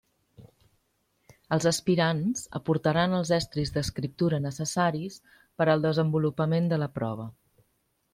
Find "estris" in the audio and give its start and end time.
3.37-3.73